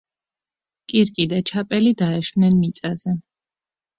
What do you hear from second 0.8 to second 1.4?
კირკი